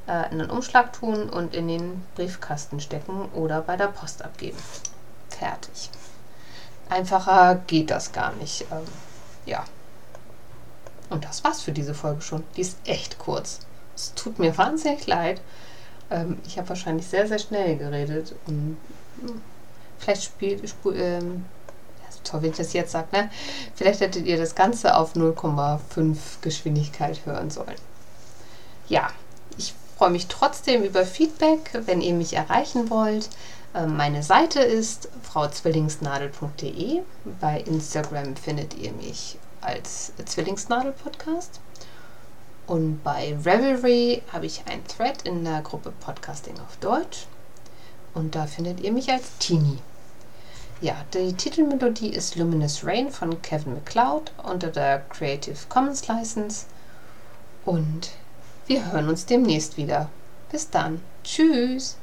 [0.06, 4.58] in den Umschlag tun und in den Briefkasten stecken oder bei der Post abgeben.
[5.30, 5.90] Fertig.
[6.88, 8.62] Einfacher geht das gar nicht.
[8.70, 8.84] Ähm,
[9.46, 9.64] ja.
[11.10, 12.44] Und das war's für diese Folge schon.
[12.56, 13.60] Die ist echt kurz.
[13.96, 15.40] Es tut mir wahnsinnig leid.
[16.10, 18.34] Ähm, ich habe wahrscheinlich sehr, sehr schnell geredet.
[18.46, 18.76] Und,
[19.20, 19.40] hm,
[19.98, 21.44] vielleicht spielt, spiel, ähm,
[22.24, 23.30] toll, wenn ich das jetzt sage, ne?
[23.74, 27.76] Vielleicht hättet ihr das Ganze auf 0,5 Geschwindigkeit hören sollen.
[28.88, 29.08] Ja,
[29.96, 33.28] freue mich trotzdem über Feedback, wenn ihr mich erreichen wollt.
[33.74, 37.02] Ähm, meine Seite ist frauzwillingsnadel.de.
[37.40, 41.60] Bei Instagram findet ihr mich als Zwillingsnadel-Podcast.
[42.66, 47.26] Und bei Revelry habe ich ein Thread in der Gruppe Podcasting auf Deutsch.
[48.14, 49.78] Und da findet ihr mich als Teenie.
[50.80, 56.66] Ja, die Titelmelodie ist Luminous Rain von Kevin MacLeod unter der Creative Commons License.
[57.64, 58.10] Und
[58.66, 60.08] wir hören uns demnächst wieder.
[60.50, 61.00] Bis dann.
[61.22, 61.96] Tschüss.